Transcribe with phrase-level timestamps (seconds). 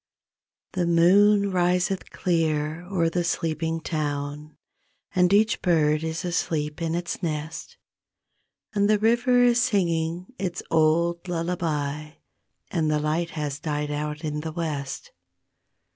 [0.73, 4.57] C he moon riseth clear o'er the sleeping town
[5.13, 7.77] And each bird is asleep in its nest,
[8.73, 12.13] And the river is singing its old lullaby
[12.71, 15.11] And the light has died out in the West.